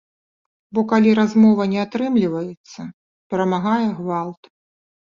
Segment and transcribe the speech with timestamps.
[0.77, 2.81] Бо калі размова не атрымліваецца,
[3.29, 4.55] перамагае гвалт.